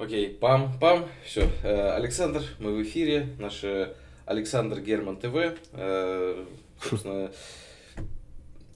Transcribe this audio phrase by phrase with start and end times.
[0.00, 1.50] Окей, пам-пам, все.
[1.62, 3.36] Э, Александр, мы в эфире.
[3.38, 3.92] Наш э,
[4.24, 5.58] Александр Герман ТВ.
[5.74, 6.44] Э,
[6.82, 7.30] собственно,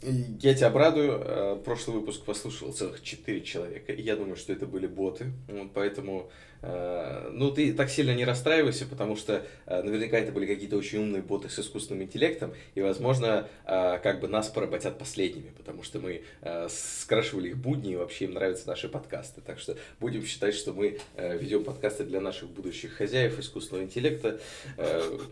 [0.05, 1.23] я тебя обрадую.
[1.25, 3.93] Э, прошлый выпуск послушал целых 4 человека.
[3.93, 5.33] И я думаю, что это были боты.
[5.73, 6.31] Поэтому,
[6.63, 10.99] э, ну, ты так сильно не расстраивайся, потому что э, наверняка это были какие-то очень
[10.99, 12.53] умные боты с искусственным интеллектом.
[12.75, 16.23] И, возможно, как бы нас поработят последними, потому что мы
[16.69, 19.41] скрашивали их будни, и вообще им нравятся наши подкасты.
[19.41, 24.41] Так что будем считать, что мы ведем подкасты для наших будущих хозяев искусственного интеллекта.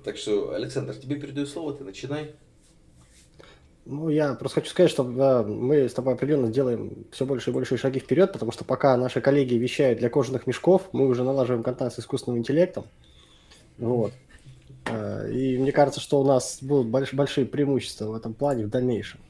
[0.04, 2.32] Так что, Александр, тебе передаю слово, ты начинай.
[3.84, 7.52] Ну, я просто хочу сказать, что да, мы с тобой определенно сделаем все больше и
[7.52, 11.64] больше шаги вперед, потому что пока наши коллеги вещают для кожаных мешков, мы уже налаживаем
[11.64, 12.84] контакт с искусственным интеллектом.
[13.78, 14.12] Вот.
[14.86, 18.70] Э, и мне кажется, что у нас будут больш- большие преимущества в этом плане в
[18.70, 19.20] дальнейшем.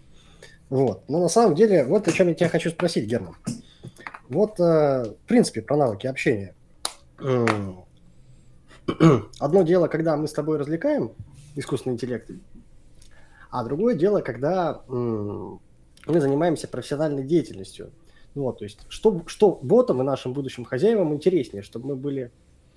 [0.69, 1.03] Вот.
[1.09, 3.37] Но на самом деле, вот о чем я тебя хочу спросить, Герман.
[4.29, 6.55] Вот, э, в принципе, про навыки общения.
[9.39, 11.13] Одно дело, когда мы с тобой развлекаем
[11.55, 12.31] искусственный интеллект,
[13.53, 15.61] а другое дело, когда мы
[16.07, 17.93] занимаемся профессиональной деятельностью.
[18.35, 22.33] Вот, то есть, что, что ботам и нашим будущим хозяевам интереснее, чтобы мы были,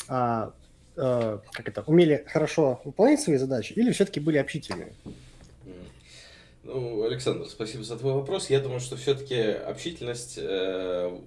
[0.09, 0.53] а,
[0.97, 4.93] а, как это, умели хорошо выполнять свои задачи или все-таки были общительными?
[6.63, 8.49] Ну, Александр, спасибо за твой вопрос.
[8.49, 11.17] Я думаю, что все-таки общительность э,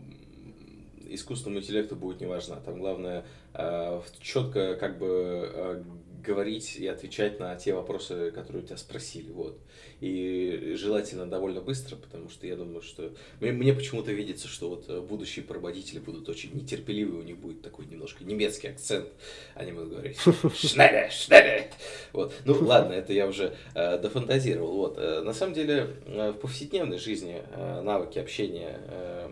[1.08, 2.56] искусственному интеллекту будет не важна.
[2.56, 5.82] Там главное э, четко как бы э,
[6.28, 9.30] говорить и отвечать на те вопросы, которые у тебя спросили.
[9.30, 9.58] Вот.
[10.00, 13.12] И желательно довольно быстро, потому что я думаю, что...
[13.40, 17.62] Мне, мне почему-то видится, что вот э, будущие прободители будут очень нетерпеливы, у них будет
[17.62, 19.08] такой немножко немецкий акцент.
[19.54, 20.18] Они будут говорить
[20.54, 21.70] «Шнеле, шнеле!»
[22.12, 22.34] Вот.
[22.44, 24.76] Ну, ладно, это я уже э, дофантазировал.
[24.76, 24.98] Вот.
[24.98, 29.28] Э, на самом деле, э, в повседневной жизни э, навыки общения э,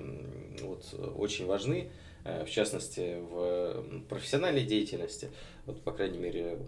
[0.62, 0.84] вот,
[1.16, 1.90] очень важны.
[2.24, 5.30] Э, в частности, в профессиональной деятельности,
[5.66, 6.58] вот, по крайней мере,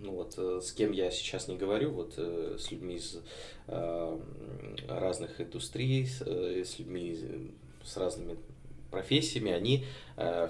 [0.00, 3.18] ну вот э, с кем я сейчас не говорю, вот э, с людьми из
[4.88, 7.52] разных индустрий, с людьми
[7.84, 8.36] с разными
[8.90, 9.84] профессиями, они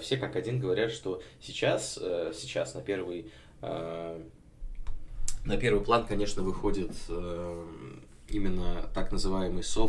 [0.00, 1.94] все как один говорят, что сейчас,
[2.34, 3.30] сейчас на первый,
[3.60, 4.16] на
[5.60, 6.92] первый план, конечно, выходит
[8.28, 9.12] именно так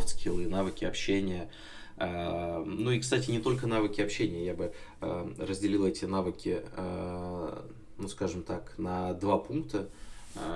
[0.04, 5.34] skill и навыки общения, Э, ну и, кстати, не только навыки общения, я бы э,
[5.38, 7.62] разделил эти навыки, э,
[7.98, 9.88] ну скажем так, на два пункта.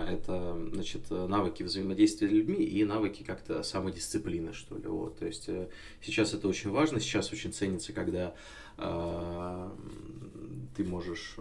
[0.08, 4.88] Это, значит, навыки взаимодействия с людьми и навыки как-то самодисциплины, что ли.
[4.88, 5.20] Вот.
[5.20, 5.48] То есть
[6.02, 8.34] сейчас это очень важно, сейчас очень ценится, когда
[10.76, 11.36] ты можешь,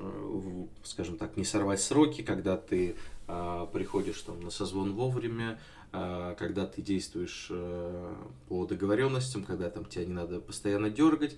[0.83, 5.59] скажем так, не сорвать сроки, когда ты приходишь там, на созвон вовремя,
[5.91, 8.15] когда ты действуешь э,
[8.47, 11.37] по договоренностям, когда там тебя не надо постоянно дергать.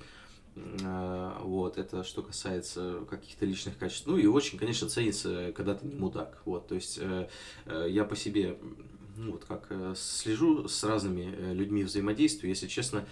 [0.84, 4.08] А, вот, это что касается каких-то личных качеств.
[4.08, 6.42] Ну и очень, конечно, ценится, когда ты не мудак.
[6.46, 7.30] Вот, то есть э,
[7.66, 8.58] э, я по себе,
[9.18, 13.06] ну вот как слежу с разными людьми взаимодействию, если честно,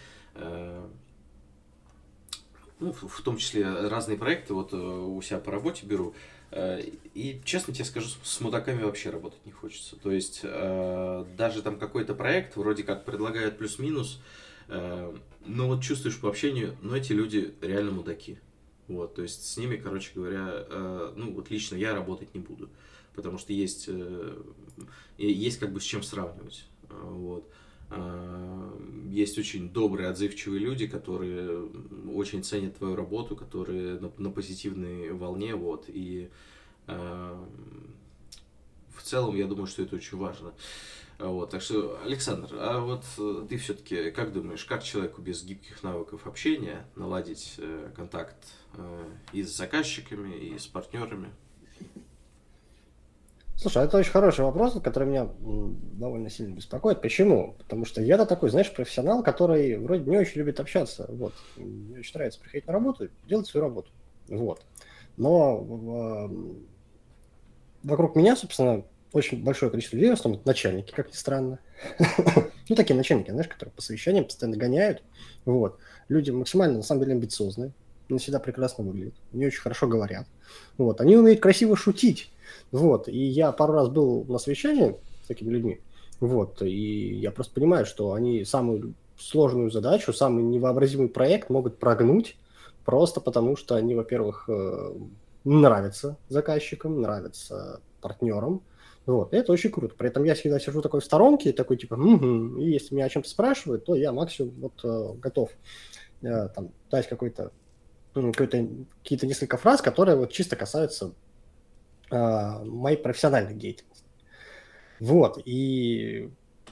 [2.79, 6.13] ну, в том числе разные проекты, вот у себя по работе беру,
[6.51, 9.97] и честно тебе скажу, с мудаками вообще работать не хочется.
[9.97, 14.21] То есть э, даже там какой-то проект вроде как предлагают плюс-минус,
[14.69, 15.15] э,
[15.45, 18.39] но вот чувствуешь по общению, ну эти люди реально мудаки.
[18.87, 20.65] Вот, то есть с ними, короче говоря,
[21.17, 22.69] ну вот лично я работать не буду,
[23.13, 23.89] потому что есть,
[25.17, 26.63] есть как бы с чем сравнивать.
[26.89, 27.51] Вот.
[29.17, 31.67] Есть очень добрые, отзывчивые люди, которые
[32.13, 36.29] очень ценят твою работу, которые на, на позитивной волне, вот, и
[36.85, 37.45] э,
[38.95, 40.53] в целом я думаю, что это очень важно.
[41.17, 43.06] Вот, так что, Александр, а вот
[43.50, 48.38] ты все-таки как думаешь, как человеку без гибких навыков общения наладить э, контакт
[48.75, 51.31] э, и с заказчиками, и с партнерами?
[53.59, 57.01] Слушай, это очень хороший вопрос, который меня довольно сильно беспокоит.
[57.01, 57.56] Почему?
[57.57, 61.07] Потому что я-то такой, знаешь, профессионал, который вроде не очень любит общаться.
[61.09, 61.34] Вот.
[61.56, 63.90] Мне очень нравится приходить на работу, делать свою работу.
[64.28, 64.62] Вот.
[65.18, 66.30] Но
[67.81, 71.57] вокруг меня, собственно, очень большое количество людей, в основном начальники, как ни странно.
[72.69, 75.01] ну, такие начальники, знаешь, которые по совещаниям постоянно гоняют.
[75.45, 75.80] Вот.
[76.10, 77.71] Люди максимально, на самом деле, амбициозные.
[78.07, 79.15] Они всегда прекрасно выглядят.
[79.33, 80.27] Они очень хорошо говорят.
[80.77, 81.01] Вот.
[81.01, 82.31] Они умеют красиво шутить.
[82.71, 85.81] Вот, и я пару раз был на совещании с такими людьми,
[86.19, 92.38] вот, и я просто понимаю, что они самую сложную задачу, самый невообразимый проект могут прогнуть
[92.85, 94.94] просто потому, что они, во-первых, э,
[95.44, 98.61] нравятся заказчикам, нравятся партнерам,
[99.05, 99.95] вот, и это очень круто.
[99.97, 103.09] При этом я всегда сижу такой в сторонке, такой типа, угу, и если меня о
[103.09, 105.50] чем-то спрашивают, то я максимум вот э, готов
[106.21, 107.51] э, там дать какой-то
[108.13, 111.13] какие-то несколько фраз, которые вот чисто касаются
[112.09, 114.06] моей профессиональной деятельности.
[115.00, 116.30] Вот, и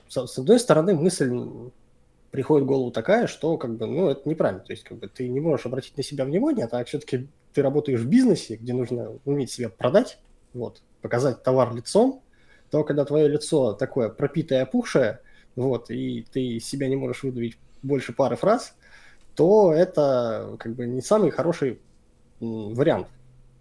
[0.08, 1.32] с, с одной стороны мысль
[2.32, 4.62] приходит в голову такая, что как бы, ну, это неправильно.
[4.62, 7.62] То есть, как бы ты не можешь обратить на себя внимание, а так все-таки ты
[7.62, 10.20] работаешь в бизнесе, где нужно уметь себя продать,
[10.54, 12.22] вот, показать товар лицом,
[12.72, 15.22] то когда твое лицо такое пропитое, опухшее,
[15.56, 18.76] вот, и ты себя не можешь выдавить больше пары фраз,
[19.36, 21.80] то это как бы не самый хороший
[22.40, 23.08] вариант.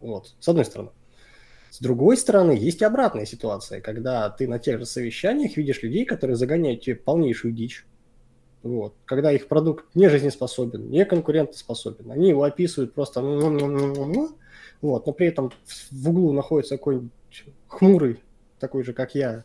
[0.01, 0.91] Вот, с одной стороны.
[1.75, 6.05] С другой стороны, есть и обратная ситуация, когда ты на тех же совещаниях видишь людей,
[6.05, 7.85] которые загоняют тебе полнейшую дичь,
[8.63, 8.95] вот.
[9.05, 15.51] Когда их продукт не жизнеспособен, не конкурентоспособен, они его описывают просто вот, но при этом
[15.91, 17.11] в углу находится какой-нибудь
[17.67, 18.21] хмурый,
[18.61, 19.43] такой же, как я,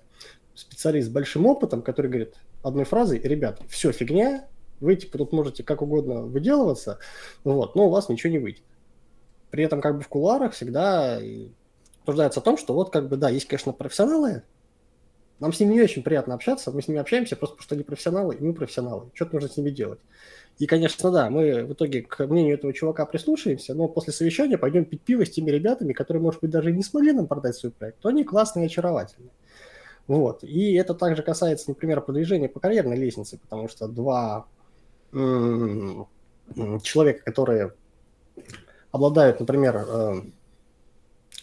[0.54, 4.46] специалист с большим опытом, который говорит одной фразой, ребят, все фигня,
[4.82, 7.00] вы типа тут можете как угодно выделываться,
[7.44, 8.62] вот, но у вас ничего не выйдет.
[9.50, 11.20] При этом как бы в кулуарах всегда
[12.02, 14.44] обсуждается о том, что вот как бы, да, есть, конечно, профессионалы,
[15.40, 17.84] нам с ними не очень приятно общаться, мы с ними общаемся просто потому, что они
[17.84, 19.10] профессионалы, и мы профессионалы.
[19.14, 20.00] Что-то нужно с ними делать.
[20.58, 24.84] И, конечно, да, мы в итоге к мнению этого чувака прислушаемся, но после совещания пойдем
[24.84, 28.00] пить пиво с теми ребятами, которые, может быть, даже не смогли нам продать свой проект,
[28.00, 29.32] то они классные и очаровательные.
[30.08, 30.44] Вот.
[30.44, 34.48] И это также касается, например, продвижения по карьерной лестнице, потому что два
[36.84, 37.74] человека, которые
[38.92, 40.22] обладают, например, э,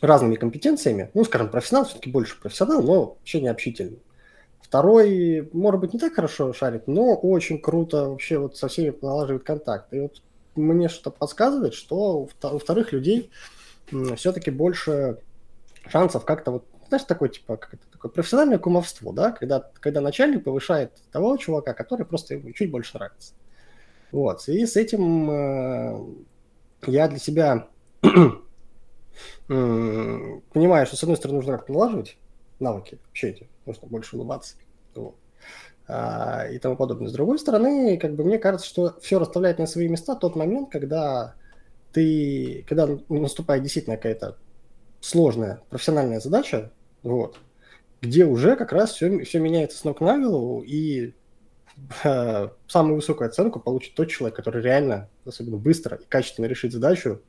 [0.00, 1.10] разными компетенциями.
[1.14, 4.00] Ну, скажем, профессионал все-таки больше профессионал, но вообще не общительный.
[4.60, 9.44] Второй, может быть, не так хорошо шарит, но очень круто вообще вот со всеми налаживает
[9.44, 9.93] контакт.
[9.93, 10.22] И вот
[10.56, 13.31] мне что-то подсказывает, что у вторых людей
[14.16, 15.19] все-таки больше
[15.88, 20.44] шансов как-то вот, знаешь, такой, типа, как это, такое профессиональное кумовство, да, когда, когда начальник
[20.44, 23.34] повышает того чувака, который просто ему чуть больше нравится.
[24.12, 26.06] Вот, и с этим э,
[26.87, 27.69] я для себя
[29.46, 32.16] понимаю, что с одной стороны нужно как-то налаживать
[32.58, 34.56] навыки общения, нужно больше улыбаться
[34.94, 35.14] вот,
[35.88, 37.08] а, и тому подобное.
[37.08, 40.70] С другой стороны, как бы мне кажется, что все расставляет на свои места тот момент,
[40.70, 41.34] когда
[41.93, 44.37] ты, когда наступает действительно какая-то
[45.00, 46.72] сложная профессиональная задача,
[47.02, 47.38] вот,
[48.02, 51.14] где уже как раз все, все меняется с ног на голову, и
[52.02, 57.20] э, самую высокую оценку получит тот человек, который реально, особенно быстро и качественно решит задачу,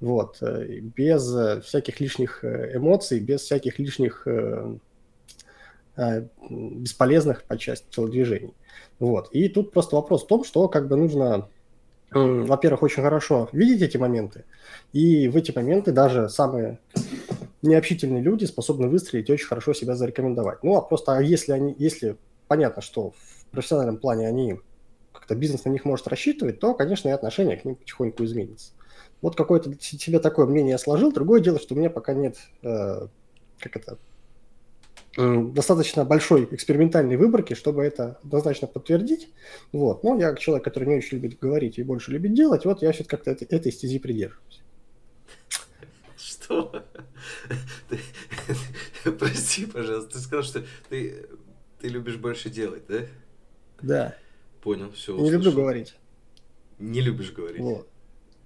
[0.00, 4.26] вот, э, без э, всяких лишних э, эмоций, без всяких лишних
[6.50, 8.52] бесполезных по части телодвижений.
[8.98, 9.30] Вот.
[9.32, 11.48] И тут просто вопрос в том, что как бы нужно,
[12.10, 14.44] во-первых, очень хорошо видеть эти моменты,
[14.92, 16.80] и в эти моменты даже самые
[17.62, 20.62] необщительные люди способны выстрелить и очень хорошо себя зарекомендовать.
[20.62, 24.60] Ну, а просто а если они, если понятно, что в профессиональном плане они
[25.12, 28.72] как-то бизнес на них может рассчитывать, то, конечно, и отношение к ним потихоньку изменится.
[29.26, 31.10] Вот какое-то себе такое мнение сложил.
[31.10, 33.08] Другое дело, что у меня пока нет, э,
[33.58, 33.98] как это,
[35.18, 39.28] э, достаточно большой экспериментальной выборки, чтобы это однозначно подтвердить.
[39.72, 40.04] Вот.
[40.04, 43.16] Но я человек, который не очень любит говорить и больше любит делать, вот я все-таки
[43.16, 44.62] как-то этой, этой стези придерживаюсь.
[46.16, 46.84] Что?
[49.18, 51.26] Прости, пожалуйста, ты сказал, что ты,
[51.80, 53.00] ты любишь больше делать, да?
[53.82, 54.16] Да.
[54.62, 55.16] Понял, все.
[55.18, 55.96] Не люблю говорить.
[56.78, 57.60] Не любишь говорить.
[57.60, 57.88] Вот.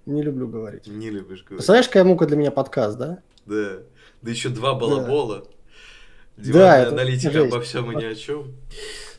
[0.05, 0.87] Не люблю говорить.
[0.87, 1.47] Не любишь говорить.
[1.47, 3.21] Представляешь, какая мука для меня подкаст, да?
[3.45, 3.79] Да.
[4.21, 5.47] Да еще два балабола.
[6.37, 6.53] Да.
[6.53, 7.53] да, аналитика жесть.
[7.53, 8.55] обо всем и ни о чем.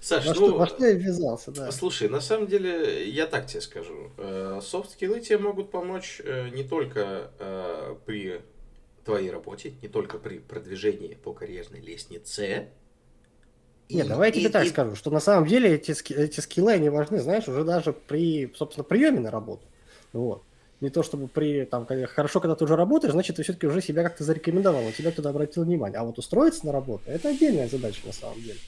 [0.01, 1.71] Саш, во, ну, что, во что я ввязался, да.
[1.71, 4.11] Слушай, на самом деле, я так тебе скажу.
[4.61, 8.41] Софт-скиллы тебе могут помочь э, не только э, при
[9.05, 12.71] твоей работе, не только при продвижении по карьерной лестнице.
[13.89, 14.71] Нет, давай я тебе и, так и...
[14.71, 18.83] скажу, что на самом деле эти, эти скиллы, они важны, знаешь, уже даже при, собственно,
[18.83, 19.63] приеме на работу.
[20.13, 20.43] Вот
[20.83, 24.03] не то чтобы при, там, хорошо, когда ты уже работаешь, значит, ты все-таки уже себя
[24.03, 25.99] как-то зарекомендовал, тебя туда обратил внимание.
[25.99, 28.59] А вот устроиться на работу, это отдельная задача на самом деле.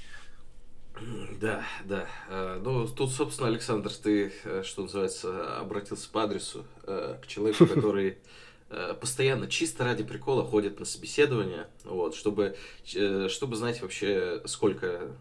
[1.40, 2.06] Да, да.
[2.28, 7.66] Э, ну, тут, собственно, Александр, ты, э, что называется, обратился по адресу э, к человеку,
[7.74, 8.18] который
[9.00, 15.12] постоянно чисто ради прикола ходит на собеседование, вот, чтобы, чтобы знать вообще, сколько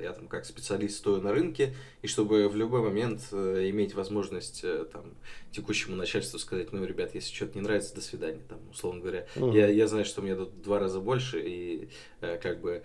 [0.00, 4.64] я там как специалист стою на рынке, и чтобы в любой момент э, иметь возможность
[4.64, 5.14] э, там
[5.50, 9.26] текущему начальству сказать, ну, ребят, если что-то не нравится, до свидания, там, условно говоря.
[9.36, 9.54] Uh-huh.
[9.54, 11.88] Я, я знаю, что мне тут два раза больше, и
[12.20, 12.82] э, как бы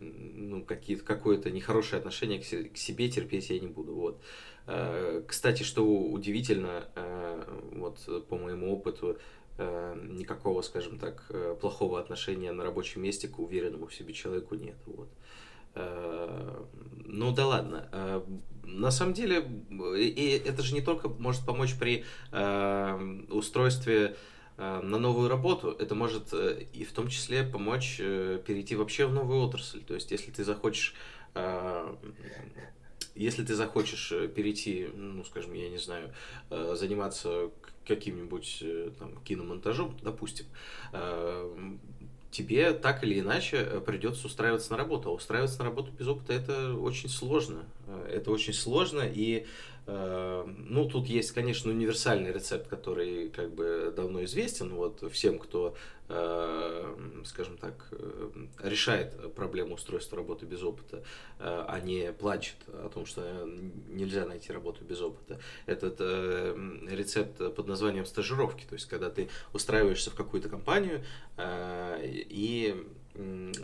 [0.00, 3.94] ну, какие-то, какое-то нехорошее отношение к, к себе терпеть я не буду.
[3.94, 4.20] Вот.
[5.28, 6.84] Кстати, что удивительно,
[7.70, 9.16] вот по моему опыту,
[9.56, 14.78] никакого, скажем так, плохого отношения на рабочем месте к уверенному в себе человеку нет.
[14.86, 15.08] Вот.
[17.06, 18.24] Ну да ладно.
[18.62, 19.48] На самом деле,
[19.96, 22.04] и это же не только может помочь при
[23.30, 24.16] устройстве
[24.56, 29.82] на новую работу, это может и в том числе помочь перейти вообще в новую отрасль.
[29.82, 30.94] То есть, если ты захочешь
[33.18, 36.14] если ты захочешь э, перейти, ну, скажем, я не знаю,
[36.50, 37.50] э, заниматься
[37.86, 40.46] каким-нибудь э, там киномонтажом, допустим,
[42.30, 45.08] тебе так или иначе придется устраиваться на работу.
[45.08, 47.64] А устраиваться на работу без опыта это очень сложно.
[48.08, 49.46] Это очень сложно, и
[49.90, 55.74] ну, тут есть, конечно, универсальный рецепт, который как бы давно известен вот всем, кто
[56.10, 58.30] Э, скажем так, э,
[58.62, 61.02] решает проблему устройства работы без опыта,
[61.38, 63.46] э, а не плачет о том, что
[63.88, 65.38] нельзя найти работу без опыта.
[65.66, 71.04] Этот рецепт под названием стажировки, то есть когда ты устраиваешься в какую-то компанию
[71.38, 72.86] и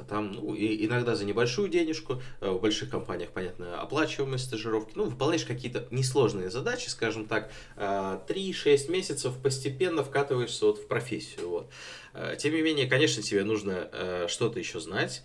[0.08, 5.04] там, ну, и иногда за небольшую денежку, э, в больших компаниях, понятно, оплачиваемые стажировки, ну,
[5.04, 11.70] выполняешь какие-то несложные задачи, скажем так, 3-6 э, месяцев постепенно вкатываешься вот в профессию, вот.
[12.14, 13.88] Э, тем не менее, конечно, тебе нужно
[14.28, 15.23] что-то еще знать,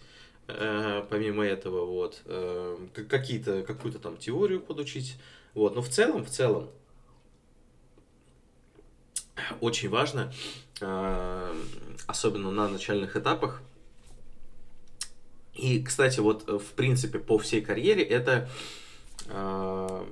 [0.48, 2.21] помимо этого, вот,
[3.09, 5.15] какие-то, какую-то там теорию подучить,
[5.53, 6.69] вот, но в целом, в целом,
[9.62, 10.33] очень важно,
[12.07, 13.62] особенно на начальных этапах,
[15.59, 18.49] и, кстати, вот э, в принципе по всей карьере это
[19.27, 20.05] э,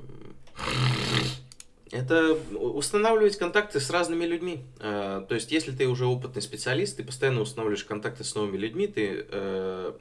[1.92, 4.66] это устанавливать контакты с разными людьми.
[4.80, 8.88] Э, то есть, если ты уже опытный специалист, ты постоянно устанавливаешь контакты с новыми людьми,
[8.88, 9.26] ты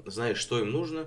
[0.05, 1.07] знаешь, что им нужно,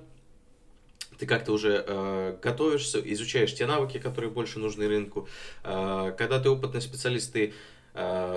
[1.18, 5.28] ты как-то уже готовишься, изучаешь те навыки, которые больше нужны рынку.
[5.64, 7.54] когда ты опытный специалист, ты Э,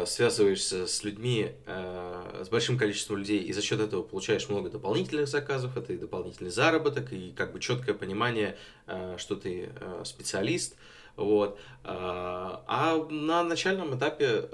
[0.07, 5.29] связываешься с людьми, э, с большим количеством людей, и за счет этого получаешь много дополнительных
[5.29, 8.57] заказов, это и дополнительный заработок, и как бы четкое понимание,
[8.87, 9.71] э, что ты
[10.05, 10.77] специалист.
[11.15, 11.59] Вот.
[11.85, 14.49] А на начальном этапе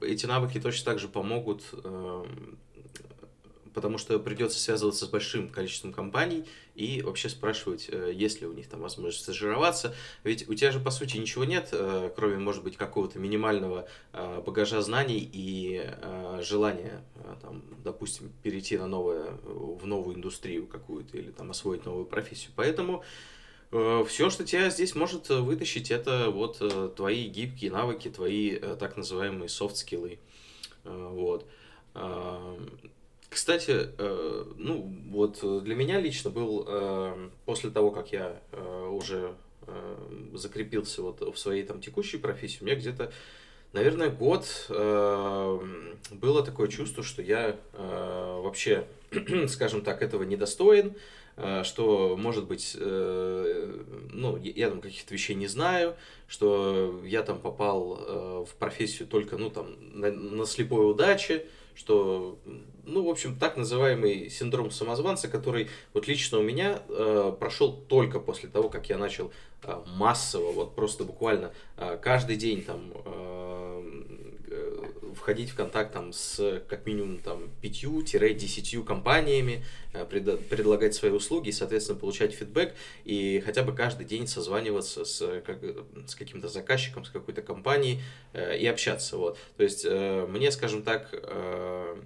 [0.00, 1.64] эти навыки точно так же помогут
[3.74, 8.52] потому что придется связываться с большим количеством компаний и вообще спрашивать, э, есть ли у
[8.52, 9.94] них там возможность стажироваться.
[10.24, 14.42] Ведь у тебя же, по сути, ничего нет, э, кроме, может быть, какого-то минимального э,
[14.44, 15.90] багажа знаний и
[16.40, 17.04] желания,
[17.40, 22.52] там, допустим, перейти на новое, в новую индустрию какую-то или там освоить новую профессию.
[22.56, 23.04] Поэтому
[23.70, 30.18] все, что тебя здесь может вытащить, это вот твои гибкие навыки, твои так называемые софт-скиллы.
[30.84, 31.46] Вот.
[33.32, 39.34] Кстати, э, ну вот для меня лично был э, после того, как я э, уже
[39.66, 39.96] э,
[40.34, 43.10] закрепился вот в своей там текущей профессии, у меня где-то,
[43.72, 45.60] наверное, год э,
[46.10, 48.86] было такое чувство, что я э, вообще,
[49.48, 50.94] скажем так, этого недостоин,
[51.38, 55.96] э, что, может быть, э, ну, я там каких-то вещей не знаю,
[56.28, 62.38] что я там попал э, в профессию только, ну, там, на, на слепой удаче, что,
[62.84, 68.20] ну, в общем, так называемый синдром самозванца, который вот лично у меня э, прошел только
[68.20, 73.61] после того, как я начал э, массово, вот просто буквально э, каждый день там э,
[75.14, 81.48] входить в контакт там с как минимум там пятью-десятью компаниями, э, пред, предлагать свои услуги
[81.48, 85.58] и, соответственно, получать фидбэк и хотя бы каждый день созваниваться с, как,
[86.06, 88.00] с каким-то заказчиком, с какой-то компанией
[88.32, 89.16] э, и общаться.
[89.16, 89.38] Вот.
[89.56, 91.96] То есть э, мне, скажем так, э,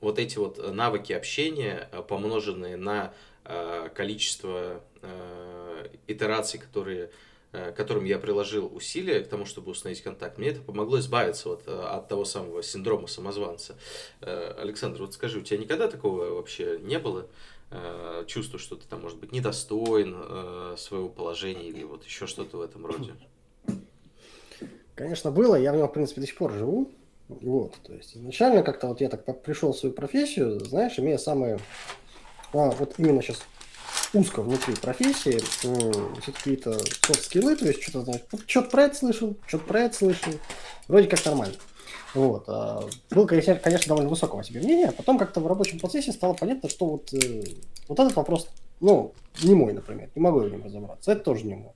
[0.00, 3.12] вот эти вот навыки общения, э, помноженные на
[3.44, 7.12] э, количество э, итераций, которые Э,
[7.50, 11.72] которым я приложил усилия к тому, чтобы установить контакт, мне это помогло избавиться вот э,
[11.72, 13.76] от того самого синдрома самозванца.
[14.20, 17.26] Э, Александр, вот скажи, у тебя никогда такого вообще не было?
[18.26, 22.86] Чувство, что ты там, может быть, недостоин своего положения или вот еще что-то в этом
[22.86, 23.12] роде?
[24.94, 25.54] Конечно, было.
[25.54, 26.90] Я в нем, в принципе, до сих пор живу.
[27.28, 31.58] Вот, то есть изначально как-то вот я так пришел в свою профессию, знаешь, имея самые,
[32.54, 33.42] а, вот именно сейчас
[34.14, 39.64] узко внутри профессии, все какие-то софт-скиллы, то есть что-то, знаешь, что-то про это слышал, что-то
[39.64, 40.32] про это слышал,
[40.86, 41.54] вроде как нормально.
[42.14, 42.44] Вот.
[42.48, 46.68] А, было, конечно, довольно высокого себе мнения, а потом как-то в рабочем процессе стало понятно,
[46.68, 47.44] что вот, э,
[47.86, 48.48] вот этот вопрос,
[48.80, 49.12] ну,
[49.42, 51.72] не мой, например, не могу в нем разобраться, это тоже не мой.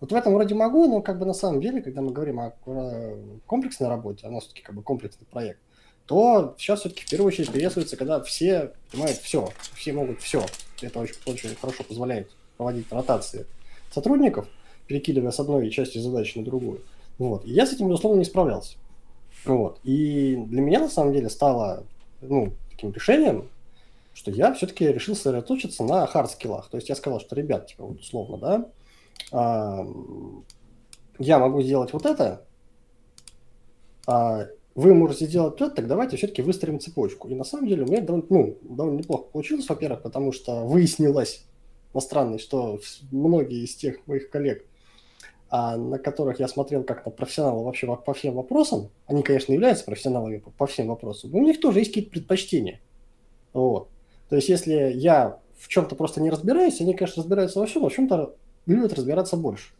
[0.00, 2.52] Вот в этом вроде могу, но как бы на самом деле, когда мы говорим о
[3.46, 5.60] комплексной работе, а у нас все-таки как бы комплексный проект,
[6.06, 10.44] то сейчас все-таки в первую очередь приветствуется, когда все понимают все, все могут все.
[10.82, 13.46] Это очень, очень хорошо позволяет проводить ротации
[13.92, 14.46] сотрудников,
[14.86, 16.82] перекидывая с одной части задачи на другую.
[17.18, 17.44] Вот.
[17.46, 18.76] И я с этим, безусловно, не справлялся.
[19.44, 19.78] Вот.
[19.84, 21.84] И для меня, на самом деле, стало
[22.20, 23.48] ну, таким решением
[24.16, 26.70] что я все-таки решил сосредоточиться на хард-скиллах.
[26.70, 28.70] То есть я сказал, что, ребят, типа, вот условно, да,
[29.30, 29.86] а,
[31.18, 32.42] я могу сделать вот это,
[34.06, 37.28] а вы можете сделать вот это, так давайте все-таки выстроим цепочку.
[37.28, 41.46] И на самом деле у меня довольно, ну, довольно неплохо получилось, во-первых, потому что выяснилось
[41.94, 42.78] на странный, что
[43.10, 44.66] многие из тех моих коллег,
[45.48, 49.86] а, на которых я смотрел как на профессионала вообще по всем вопросам, они, конечно, являются
[49.86, 52.80] профессионалами по, по всем вопросам, но у них тоже есть какие-то предпочтения.
[53.54, 53.88] Вот.
[54.28, 57.88] То есть, если я в чем-то просто не разбираюсь, они, конечно, разбираются во всем, но
[57.88, 58.34] в чем-то
[58.66, 59.72] любят разбираться больше.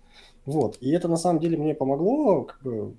[0.47, 0.79] Вот.
[0.81, 2.95] И это на самом деле мне помогло как бы,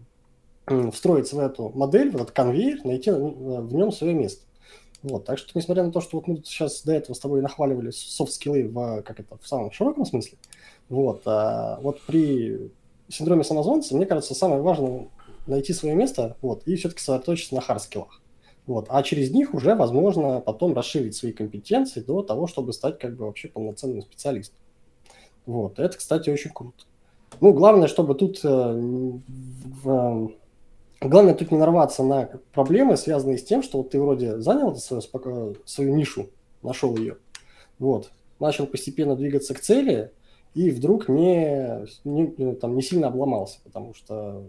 [0.92, 4.44] встроиться в эту модель, в этот конвейер, найти в нем свое место.
[5.04, 7.92] Вот, так что, несмотря на то, что вот мы сейчас до этого с тобой нахваливали
[7.92, 10.38] софт-скиллы в, как это, в самом широком смысле,
[10.90, 12.72] вот, а вот при
[13.08, 15.08] синдроме самозванца, мне кажется, самое важное
[15.46, 18.22] найти свое место, вот, и все-таки сосредоточиться на хард-скиллах.
[18.66, 18.88] Вот.
[18.90, 23.26] А через них уже возможно потом расширить свои компетенции до того, чтобы стать как бы
[23.26, 24.58] вообще полноценным специалистом.
[25.46, 25.80] Вот.
[25.80, 26.84] Это, кстати, очень круто.
[27.40, 28.50] Ну, главное, чтобы тут э,
[29.84, 30.32] в,
[31.02, 35.56] главное тут не нарваться на проблемы, связанные с тем, что вот ты вроде занял свою,
[35.66, 36.30] свою нишу,
[36.64, 37.18] нашел ее,
[37.80, 40.12] вот, начал постепенно двигаться к цели,
[40.54, 44.44] и вдруг не, не, там, не сильно обломался, потому что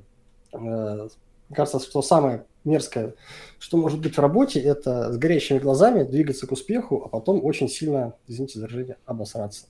[0.52, 1.08] э,
[1.52, 3.14] кажется, что самое мерзкое,
[3.58, 7.68] что может быть в работе, это с горящими глазами двигаться к успеху, а потом очень
[7.68, 9.66] сильно, извините за выражение, обосраться.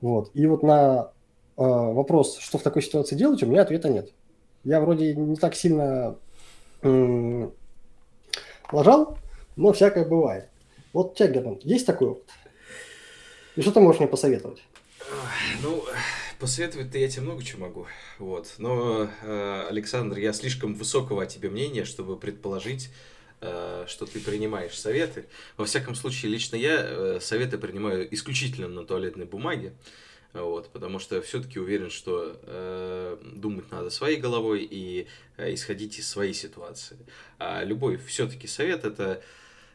[0.00, 0.30] Вот.
[0.34, 1.10] И вот на
[1.56, 4.12] э, вопрос, что в такой ситуации делать, у меня ответа нет.
[4.64, 6.16] Я вроде не так сильно
[6.82, 7.50] э,
[8.70, 9.18] лажал,
[9.56, 10.48] но всякое бывает.
[10.92, 12.30] Вот у тебя, Герман, есть такой опыт?
[13.56, 14.62] И что ты можешь мне посоветовать?
[15.62, 15.84] Ну,
[16.42, 17.86] Посоветовать-то я тебе много чего могу.
[18.18, 18.54] Вот.
[18.58, 22.90] Но, э, Александр, я слишком высокого о тебе мнения, чтобы предположить,
[23.40, 25.26] э, что ты принимаешь советы.
[25.56, 29.72] Во всяком случае, лично я э, советы принимаю исключительно на туалетной бумаге.
[30.32, 36.08] Вот, потому что все-таки уверен, что э, думать надо своей головой и э, исходить из
[36.08, 36.96] своей ситуации.
[37.38, 39.22] А любой все-таки совет это,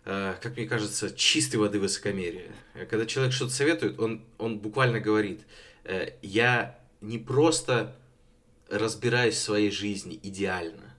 [0.05, 2.51] э, как мне кажется, чистой воды высокомерие.
[2.89, 5.41] Когда человек что-то советует, он, он буквально говорит,
[5.87, 7.95] Э, я не просто
[8.69, 10.93] разбираюсь в своей жизни идеально,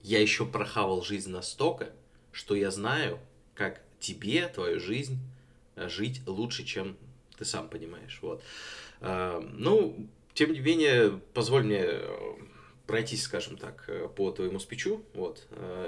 [0.00, 1.90] я еще прохавал жизнь настолько,
[2.32, 3.20] что я знаю,
[3.54, 5.18] как тебе твою жизнь
[5.76, 6.96] э, жить лучше, чем
[7.38, 8.18] ты сам понимаешь.
[8.22, 8.42] Вот.
[9.00, 11.86] Э, ну, тем не менее, позволь мне
[12.86, 15.46] пройтись, скажем так, по твоему спичу, вот,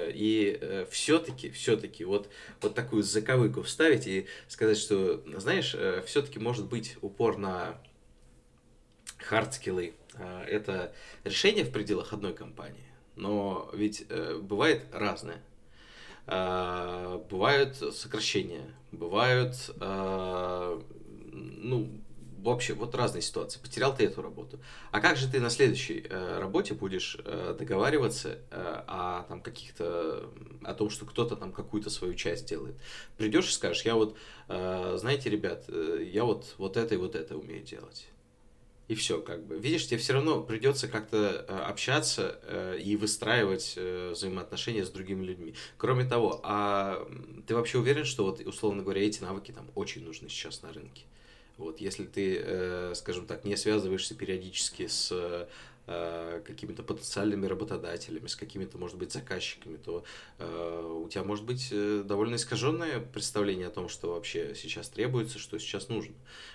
[0.08, 2.30] и все-таки, все-таки вот,
[2.62, 5.74] вот такую заковыку вставить и сказать, что, знаешь,
[6.06, 7.78] все-таки может быть упор на
[9.18, 9.94] хардскиллы.
[10.16, 10.92] А, это
[11.24, 12.84] решение в пределах одной компании,
[13.16, 15.42] но ведь э, бывает разное.
[16.26, 20.82] А, бывают сокращения, бывают, а,
[21.34, 21.90] ну,
[22.38, 23.58] вообще, вот разные ситуации.
[23.58, 24.60] Потерял ты эту работу.
[24.90, 30.30] А как же ты на следующей э, работе будешь э, договариваться о там каких-то,
[30.62, 32.76] о том, что кто-то там какую-то свою часть делает?
[33.16, 34.16] Придешь и скажешь, я вот,
[34.46, 38.08] знаете, ребят, я вот, вот это и вот это умею делать
[38.88, 39.58] и все, как бы.
[39.58, 45.24] Видишь, тебе все равно придется как-то э, общаться э, и выстраивать э, взаимоотношения с другими
[45.24, 45.54] людьми.
[45.78, 47.08] Кроме того, а
[47.46, 51.04] ты вообще уверен, что вот, условно говоря, эти навыки там очень нужны сейчас на рынке?
[51.56, 55.48] Вот, если ты, скажем так, не связываешься периодически с
[55.86, 60.02] какими-то потенциальными работодателями, с какими-то, может быть, заказчиками, то
[60.38, 61.68] э, у тебя может быть
[62.06, 66.14] довольно искаженное представление о том, что вообще сейчас требуется, что сейчас нужно.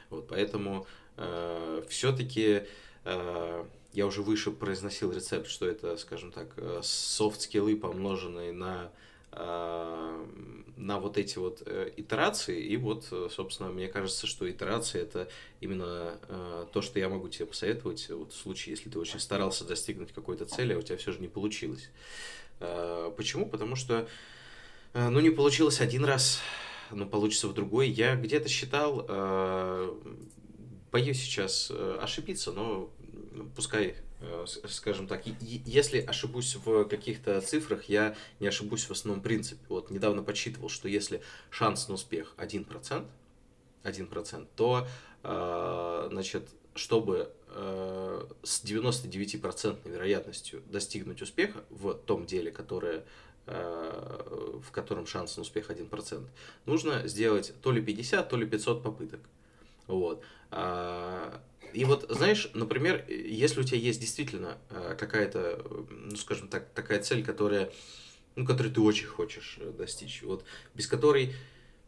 [0.10, 0.88] Вот, поэтому
[1.20, 2.64] Э, все-таки
[3.04, 8.92] э, я уже выше произносил рецепт, что это, скажем так, софт-скиллы, помноженные на
[9.32, 12.62] на вот эти вот э, итерации.
[12.62, 15.30] И вот, собственно, мне кажется, что итерации это
[15.62, 16.18] именно
[16.74, 20.46] то, что я могу тебе посоветовать вот в случае, если ты очень старался достигнуть какой-то
[20.46, 21.90] цели, а у тебя все же не получилось.
[22.60, 23.46] Почему?
[23.46, 24.08] Потому что,
[24.94, 26.40] ну, не получилось один раз,
[26.92, 27.90] но получится в другой.
[27.90, 29.06] Я где-то считал,
[30.92, 32.90] боюсь сейчас э, ошибиться, но
[33.56, 39.62] пускай, э, скажем так, если ошибусь в каких-то цифрах, я не ошибусь в основном принципе.
[39.70, 43.06] Вот недавно подсчитывал, что если шанс на успех 1%,
[43.84, 44.88] 1%, то,
[45.24, 47.34] э, значит, чтобы
[48.44, 53.04] с 99% вероятностью достигнуть успеха в том деле, которое
[53.48, 56.28] в котором шанс на успех 1%,
[56.68, 59.20] нужно сделать то ли 50, то ли 500 попыток.
[59.88, 60.24] Вот.
[61.70, 66.70] А, и вот, знаешь, например, если у тебя есть действительно а, какая-то, ну, скажем так,
[66.74, 67.72] такая цель, которая,
[68.36, 71.34] ну, которую ты очень хочешь э, достичь, вот, без которой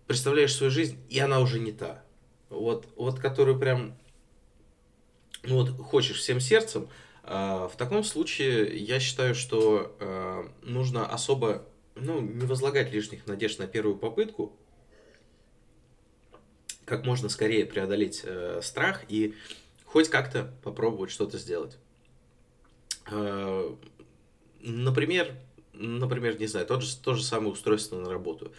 [0.08, 2.04] представляешь свою жизнь, и она уже не та.
[2.50, 3.98] Вот, вот которую прям,
[5.44, 6.90] ну вот хочешь всем сердцем,
[7.24, 7.30] э,
[7.72, 11.66] в таком случае я считаю, что э, нужно особо,
[11.96, 14.58] ну, не возлагать лишних надежд на первую попытку,
[16.86, 19.34] как можно скорее преодолеть э, страх и
[19.92, 21.78] хоть как-то попробовать что-то сделать.
[23.12, 23.76] Э,
[24.62, 25.36] например,
[25.74, 28.54] например, не знаю, тот же, то же самое устройство на работу.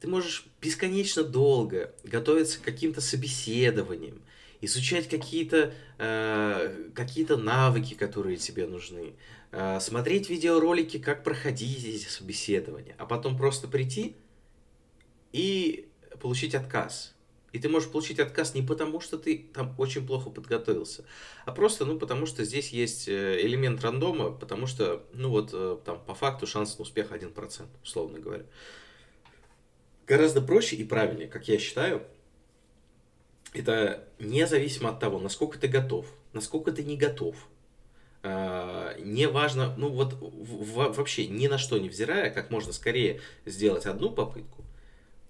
[0.00, 4.20] Ты можешь бесконечно долго готовиться к каким-то собеседованиям,
[4.60, 9.14] изучать какие-то э, какие навыки, которые тебе нужны,
[9.52, 14.14] э, смотреть видеоролики, как проходить эти собеседования, а потом просто прийти
[15.32, 15.88] и
[16.20, 17.15] получить отказ.
[17.52, 21.04] И ты можешь получить отказ не потому, что ты там очень плохо подготовился,
[21.44, 25.78] а просто, ну, потому что здесь есть э, элемент рандома, потому что, ну, вот, э,
[25.84, 28.44] там, по факту шанс на успех 1%, условно говоря.
[30.06, 32.06] Гораздо проще и правильнее, как я считаю,
[33.52, 37.36] это независимо от того, насколько ты готов, насколько ты не готов,
[38.22, 43.86] а, не важно, ну вот вообще ни на что не взирая, как можно скорее сделать
[43.86, 44.64] одну попытку,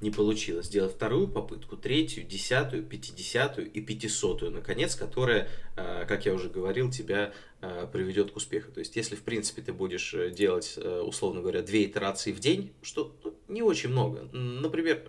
[0.01, 6.35] не получилось, сделать вторую попытку, третью, десятую, пятидесятую и пятисотую, наконец, которая, а, как я
[6.35, 7.33] уже говорил, тебя
[7.63, 8.71] а, приведет к успеху.
[8.71, 12.41] То есть, если, в принципе, ты будешь э, делать, э, условно говоря, две итерации в
[12.41, 14.29] день, что ну, не очень много.
[14.33, 15.03] Например,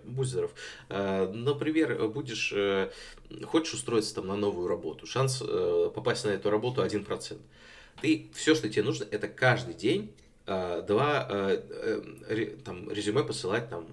[0.87, 2.89] а, например, будешь, э,
[3.43, 5.43] хочешь устроиться там на новую работу, шанс
[5.95, 7.37] попасть на эту работу 1%.
[8.01, 10.13] Ты, все, что тебе нужно, это каждый день
[10.45, 11.57] два
[12.63, 13.85] там, резюме посылать там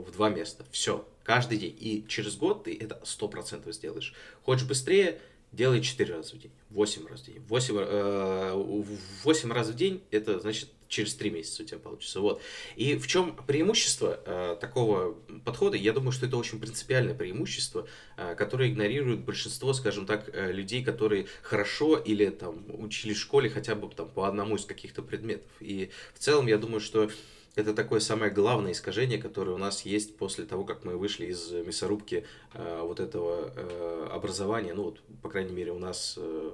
[0.00, 0.64] в два места.
[0.70, 1.76] Все, каждый день.
[1.78, 4.14] И через год ты это 100% сделаешь.
[4.42, 5.20] Хочешь быстрее,
[5.52, 7.42] делай 4 раза в день, 8 раз в день.
[7.48, 8.84] 8, э,
[9.24, 12.20] 8 раз в день, это значит через 3 месяца у тебя получится.
[12.20, 12.42] Вот.
[12.76, 15.76] И в чем преимущество э, такого подхода?
[15.76, 17.86] Я думаю, что это очень принципиальное преимущество,
[18.16, 23.48] э, которое игнорирует большинство, скажем так, э, людей, которые хорошо или там учили в школе
[23.48, 25.50] хотя бы там по одному из каких-то предметов.
[25.60, 27.08] И в целом я думаю, что
[27.56, 31.50] это такое самое главное искажение, которое у нас есть после того, как мы вышли из
[31.50, 34.74] мясорубки э, вот этого э, образования.
[34.74, 36.50] Ну вот, по крайней мере, у нас э,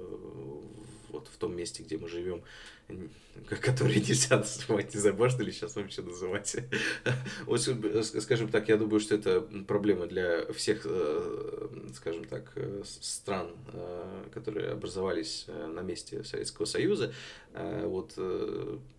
[1.09, 2.41] вот в том месте, где мы живем,
[3.61, 6.55] которые нельзя называть незабожно или сейчас вообще называть.
[7.45, 7.61] Вот,
[8.21, 14.23] скажем так, я думаю, что это проблема для всех, э, скажем так, э, стран, э,
[14.33, 17.13] которые образовались на месте Советского Союза.
[17.53, 18.13] Вот,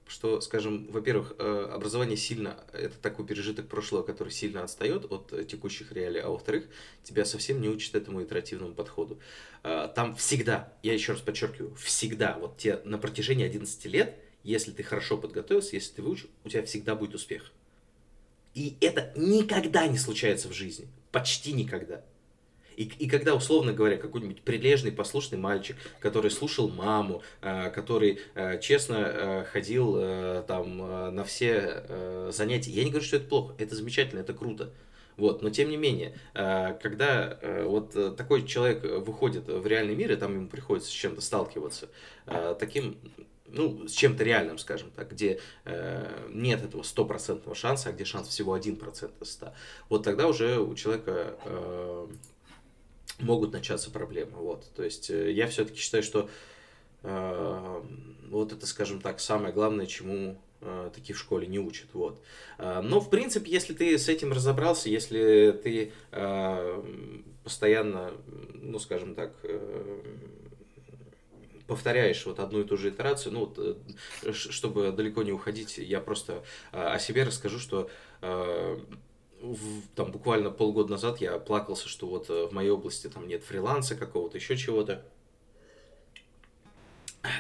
[0.09, 6.21] что, скажем, во-первых, образование сильно, это такой пережиток прошлого, который сильно отстает от текущих реалий,
[6.21, 6.64] а во-вторых,
[7.05, 9.21] тебя совсем не учат этому итеративному подходу.
[9.62, 14.83] Там всегда, я еще раз подчеркиваю, всегда, вот те на протяжении 11 лет, если ты
[14.83, 17.53] хорошо подготовился, если ты выучил, у тебя всегда будет успех.
[18.55, 20.88] И это никогда не случается в жизни.
[21.12, 22.03] Почти никогда.
[22.79, 28.61] И, и когда, условно говоря, какой-нибудь прилежный, послушный мальчик, который слушал маму, э, который э,
[28.61, 30.01] честно э, ходил
[30.47, 30.79] там
[31.14, 34.71] на все занятия, я не говорю, что это плохо, это замечательно, это круто.
[35.17, 40.35] Вот, но тем не менее, когда вот такой человек выходит в реальный мир, и там
[40.35, 41.88] ему приходится с чем-то сталкиваться,
[42.61, 42.97] таким
[43.47, 45.41] ну, с чем-то реальным, скажем так, где
[46.29, 49.53] нет этого стопроцентного шанса, а где шанс всего 1% из 100,
[49.88, 51.35] вот тогда уже у человека
[53.21, 54.37] могут начаться проблемы.
[54.37, 54.71] Вот.
[54.75, 56.29] То есть э, я все-таки считаю, что
[57.03, 57.83] э,
[58.31, 61.89] вот это, скажем так, самое главное, чему э, такие в школе не учат.
[61.93, 62.23] Вот.
[62.59, 66.83] Э, но, в принципе, если ты с этим разобрался, если ты э,
[67.45, 68.13] постоянно,
[68.55, 70.01] ну, скажем так, э,
[71.67, 73.59] повторяешь вот одну и ту же итерацию, ну, вот,
[74.23, 77.91] э, чтобы далеко не уходить, я просто э, о себе расскажу, что
[79.40, 79.55] э,
[79.94, 84.38] там буквально полгода назад я плакался, что вот в моей области там нет фриланса какого-то,
[84.38, 85.05] еще чего-то.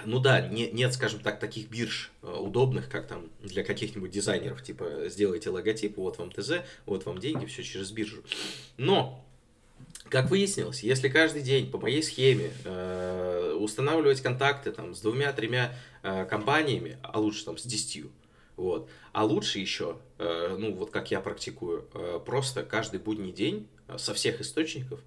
[0.04, 5.04] Ну да, не, нет, скажем так, таких бирж удобных, как там для каких-нибудь дизайнеров, типа
[5.06, 8.22] сделайте логотип, вот вам ТЗ, вот вам деньги, все через биржу.
[8.76, 9.24] Но
[10.08, 16.24] как выяснилось, если каждый день по моей схеме э, устанавливать контакты там, с двумя-тремя э,
[16.24, 18.10] компаниями, а лучше там с десятью,
[18.58, 23.68] вот, а лучше еще, э, ну вот как я практикую, э, просто каждый будний день
[23.86, 25.00] э, со всех источников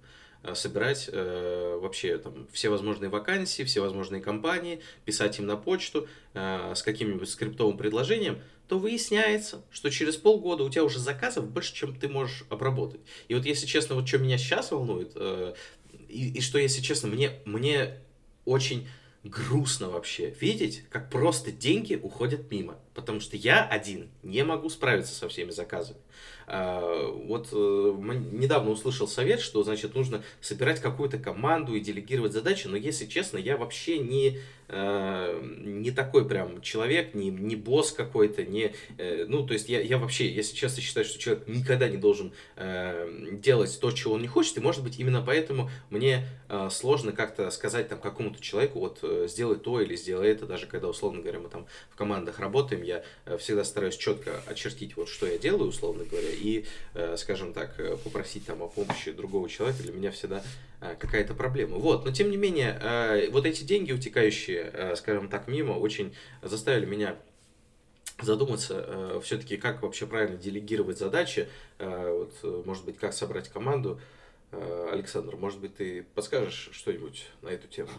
[0.54, 7.30] собирать вообще там все возможные вакансии, все возможные компании, писать им на почту с каким-нибудь
[7.30, 12.42] скриптовым предложением, то выясняется, что через полгода у тебя уже заказов больше, чем ты можешь
[12.50, 13.02] обработать.
[13.28, 15.16] И вот если честно, вот что меня сейчас волнует,
[16.08, 18.00] и, и что, если честно, мне, мне
[18.44, 18.88] очень
[19.24, 22.78] грустно вообще видеть, как просто деньги уходят мимо.
[22.94, 25.98] Потому что я один не могу справиться со всеми заказами.
[26.46, 27.56] А, вот э,
[28.32, 33.38] недавно услышал совет, что, значит, нужно собирать какую-то команду и делегировать задачи, но, если честно,
[33.38, 39.46] я вообще не, э, не такой прям человек, не, не босс какой-то, не, э, ну,
[39.46, 42.32] то есть я, я вообще, если честно, считаю, что человек никогда не должен
[43.32, 46.26] делать то, чего он не хочет, и, может быть, именно поэтому мне
[46.70, 51.20] сложно как-то сказать там какому-то человеку, вот, сделай то или сделай это, даже когда, условно
[51.20, 53.02] говоря, мы там в командах работаем, я
[53.38, 56.64] всегда стараюсь четко очертить, вот, что я делаю, условно говоря, и,
[56.94, 60.42] э, скажем так, э, попросить там о помощи другого человека для меня всегда
[60.80, 61.78] э, какая-то проблема.
[61.78, 67.16] Вот, но тем не менее, вот эти деньги, утекающие, скажем так, мимо, очень заставили меня
[68.20, 72.34] задуматься все-таки, как вообще правильно делегировать задачи, вот,
[72.66, 74.00] может быть, как собрать команду.
[74.90, 77.90] Александр, может быть, ты подскажешь что-нибудь на эту тему?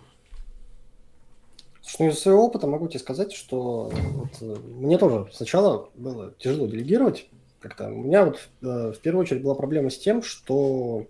[1.99, 7.27] Ну, из своего опыта могу тебе сказать, что вот, мне тоже сначала было тяжело делегировать,
[7.59, 7.87] как-то.
[7.87, 11.07] У меня вот э, в первую очередь была проблема с тем, что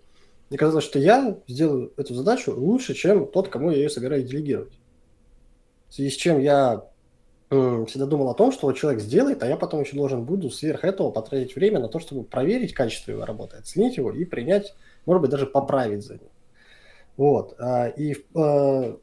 [0.50, 4.72] мне казалось, что я сделаю эту задачу лучше, чем тот, кому я ее собираюсь делегировать.
[5.88, 6.84] В связи с чем я
[7.50, 10.50] э, всегда думал о том, что вот человек сделает, а я потом еще должен буду
[10.50, 14.74] сверх этого потратить время на то, чтобы проверить качество его работы, оценить его и принять,
[15.06, 16.30] может быть, даже поправить за ним.
[17.16, 17.54] Вот.
[17.58, 18.96] А, и э,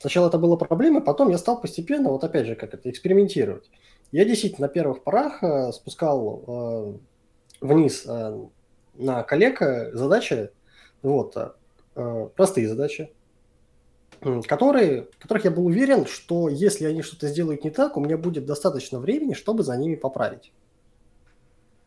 [0.00, 3.70] сначала это была проблема, потом я стал постепенно, вот опять же, как это, экспериментировать.
[4.10, 6.94] Я действительно на первых порах э, спускал э,
[7.60, 8.46] вниз э,
[8.94, 10.50] на коллега задачи,
[11.02, 11.36] вот,
[12.34, 13.12] простые задачи,
[14.48, 18.46] которые, которых я был уверен, что если они что-то сделают не так, у меня будет
[18.46, 20.52] достаточно времени, чтобы за ними поправить.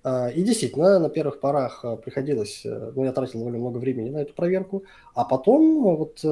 [0.06, 4.86] И действительно, на первых порах приходилось, ну, я тратил довольно много времени на эту проверку,
[5.14, 6.24] а потом вот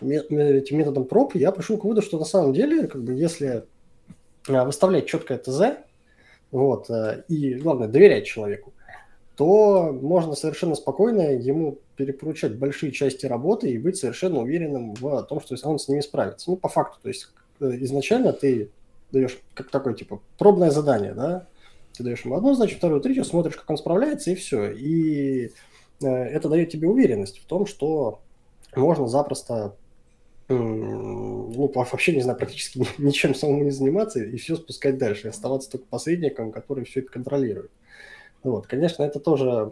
[0.00, 3.64] этим методом проб я пришел к выводу, что на самом деле, как бы, если
[4.48, 5.78] Э, выставлять четкое ТЗ,
[6.50, 8.72] вот, э, и, главное, доверять человеку,
[9.36, 15.40] то можно совершенно спокойно ему перепоручать большие части работы и быть совершенно уверенным в том,
[15.40, 16.50] что он с ними справится.
[16.50, 17.28] Ну, по факту, то есть
[17.60, 18.70] э, изначально ты
[19.12, 21.46] даешь как такое, типа, пробное задание, да,
[21.96, 24.70] ты даешь ему одну задачу, вторую, третью, смотришь, как он справляется, и все.
[24.72, 25.52] И
[26.00, 28.20] это дает тебе уверенность в том, что
[28.74, 29.76] можно запросто
[30.48, 35.70] ну, вообще, не знаю, практически ничем самому не заниматься и все спускать дальше, и оставаться
[35.70, 37.70] только посредником, который все это контролирует.
[38.42, 39.68] Вот, конечно, это тоже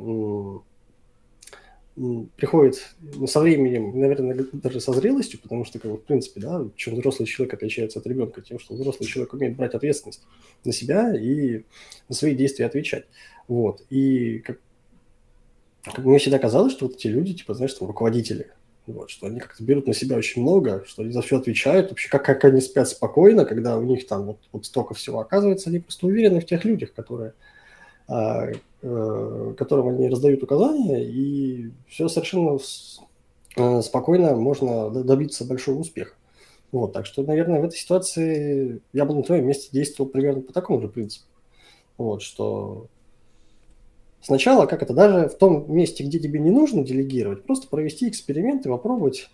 [2.36, 2.94] приходит
[3.26, 7.26] со временем, наверное, даже со зрелостью, потому что, как бы, в принципе, да, чем взрослый
[7.26, 10.22] человек отличается от ребенка, тем, что взрослый человек умеет брать ответственность
[10.64, 11.64] на себя и
[12.08, 13.04] на свои действия отвечать.
[13.46, 13.84] Вот.
[13.90, 14.58] И как,
[15.84, 18.46] как мне всегда казалось, что вот эти люди, типа, знаешь, там, руководители,
[18.86, 21.90] вот, что они как-то берут на себя очень много, что они за все отвечают.
[21.90, 25.20] Вообще, как, как они спят спокойно, когда у них там вот, вот столько всего.
[25.20, 27.34] Оказывается, они просто уверены в тех людях, которые,
[28.08, 28.48] а,
[28.82, 33.00] а, которым они раздают указания, и все совершенно с,
[33.56, 36.14] а, спокойно можно добиться большого успеха.
[36.72, 40.52] Вот, так что, наверное, в этой ситуации я бы на твоем месте действовал примерно по
[40.52, 41.26] такому же принципу.
[41.98, 42.88] Вот, что
[44.22, 48.64] Сначала, как это, даже в том месте, где тебе не нужно делегировать, просто провести эксперимент
[48.64, 49.28] и попробовать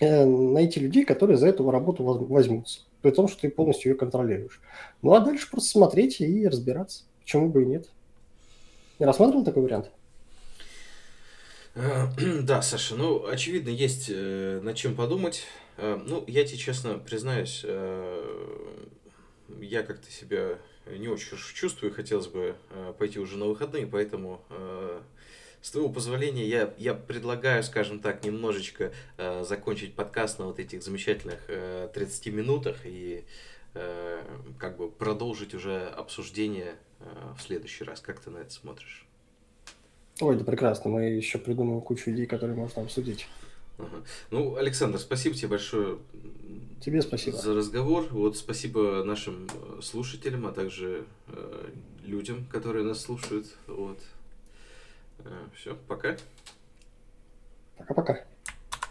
[0.00, 4.62] э, найти людей, которые за эту работу возьмутся, при том, что ты полностью ее контролируешь.
[5.02, 7.90] Ну а дальше просто смотреть и разбираться, почему бы и нет.
[8.98, 9.90] Не рассматривал такой вариант?
[11.74, 12.06] Э,
[12.42, 15.42] да, Саша, ну, очевидно, есть э, над чем подумать.
[15.76, 17.62] Э, ну, я тебе честно признаюсь,
[19.60, 20.58] я как-то себя
[20.96, 25.00] не очень хорошо чувствую, хотелось бы э, пойти уже на выходные, поэтому э,
[25.60, 30.82] с твоего позволения я, я предлагаю, скажем так, немножечко э, закончить подкаст на вот этих
[30.82, 31.40] замечательных
[31.92, 33.24] 30 минутах и
[34.56, 36.74] как бы продолжить уже обсуждение
[37.36, 38.00] в следующий раз.
[38.00, 39.06] Как ты на это смотришь?
[40.20, 40.90] Ой, да прекрасно.
[40.90, 43.28] Мы еще придумаем кучу идей, которые можно обсудить.
[43.78, 44.02] Ага.
[44.30, 45.98] Ну, Александр, спасибо тебе большое
[46.80, 47.36] Тебе спасибо.
[47.36, 48.06] За разговор.
[48.10, 51.70] Вот спасибо нашим э, слушателям, а также э,
[52.04, 53.46] людям, которые нас слушают.
[53.66, 53.98] Вот.
[55.18, 56.16] Э, все, пока.
[57.76, 58.24] Пока-пока.